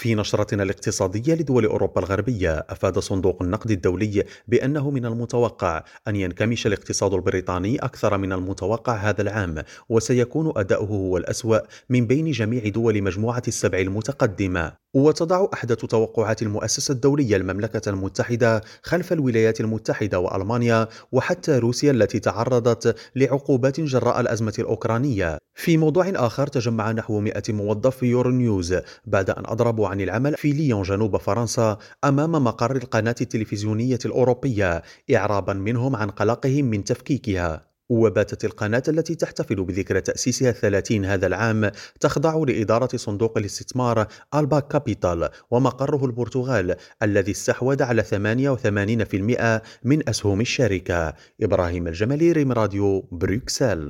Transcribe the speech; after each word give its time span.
في 0.00 0.14
نشرتنا 0.14 0.62
الاقتصادية 0.62 1.34
لدول 1.34 1.64
أوروبا 1.66 2.00
الغربية 2.00 2.66
أفاد 2.68 2.98
صندوق 2.98 3.42
النقد 3.42 3.70
الدولي 3.70 4.24
بأنه 4.48 4.90
من 4.90 5.06
المتوقع 5.06 5.84
أن 6.08 6.16
ينكمش 6.16 6.66
الاقتصاد 6.66 7.14
البريطاني 7.14 7.78
أكثر 7.78 8.18
من 8.18 8.32
المتوقع 8.32 8.94
هذا 8.96 9.22
العام 9.22 9.62
وسيكون 9.88 10.52
أداؤه 10.56 10.88
هو 10.88 11.16
الأسوأ 11.16 11.58
من 11.88 12.06
بين 12.06 12.30
جميع 12.30 12.68
دول 12.68 13.02
مجموعة 13.02 13.42
السبع 13.48 13.78
المتقدمة. 13.78 14.79
وتضع 14.94 15.46
أحدث 15.54 15.78
توقعات 15.78 16.42
المؤسسة 16.42 16.92
الدولية 16.92 17.36
المملكة 17.36 17.90
المتحدة 17.90 18.62
خلف 18.82 19.12
الولايات 19.12 19.60
المتحدة 19.60 20.18
وألمانيا 20.18 20.88
وحتى 21.12 21.58
روسيا 21.58 21.90
التي 21.90 22.18
تعرضت 22.18 22.96
لعقوبات 23.16 23.80
جراء 23.80 24.20
الأزمة 24.20 24.54
الأوكرانية. 24.58 25.38
في 25.54 25.76
موضوع 25.76 26.08
آخر 26.08 26.46
تجمع 26.46 26.92
نحو 26.92 27.20
100 27.20 27.42
موظف 27.48 27.96
في 27.96 28.06
يورو 28.06 28.30
نيوز 28.30 28.76
بعد 29.04 29.30
أن 29.30 29.42
أضربوا 29.46 29.88
عن 29.88 30.00
العمل 30.00 30.34
في 30.34 30.52
ليون 30.52 30.82
جنوب 30.82 31.16
فرنسا 31.16 31.78
أمام 32.04 32.32
مقر 32.32 32.76
القناة 32.76 33.14
التلفزيونية 33.20 33.98
الأوروبية 34.04 34.82
إعرابا 35.14 35.52
منهم 35.52 35.96
عن 35.96 36.10
قلقهم 36.10 36.64
من 36.64 36.84
تفكيكها. 36.84 37.69
وباتت 37.90 38.44
القناة 38.44 38.82
التي 38.88 39.14
تحتفل 39.14 39.64
بذكرى 39.64 40.00
تأسيسها 40.00 40.50
الثلاثين 40.50 41.04
هذا 41.04 41.26
العام 41.26 41.70
تخضع 42.00 42.36
لإدارة 42.36 42.96
صندوق 42.96 43.38
الاستثمار 43.38 44.06
ألبا 44.34 44.60
كابيتال 44.60 45.28
ومقره 45.50 46.04
البرتغال 46.04 46.76
الذي 47.02 47.32
استحوذ 47.32 47.82
على 47.82 48.02
88% 48.02 49.62
من 49.84 50.08
أسهم 50.08 50.40
الشركة. 50.40 51.14
إبراهيم 51.42 51.88
الجمالي 51.88 52.32
ريم 52.32 52.52
راديو 52.52 53.00
بروكسل. 53.12 53.88